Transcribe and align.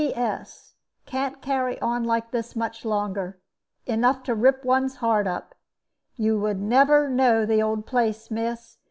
"P.S. 0.01 0.73
Can't 1.05 1.43
carry 1.43 1.79
on 1.79 2.03
like 2.03 2.31
this 2.31 2.55
much 2.55 2.83
longer. 2.85 3.39
Enough 3.85 4.23
to 4.23 4.33
rip 4.33 4.65
one's 4.65 4.95
heart 4.95 5.27
up. 5.27 5.53
You 6.15 6.39
never 6.55 7.03
would 7.05 7.11
know 7.15 7.45
the 7.45 7.61
old 7.61 7.85
place, 7.85 8.31
miss. 8.31 8.79